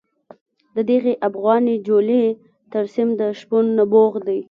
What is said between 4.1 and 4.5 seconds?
دی.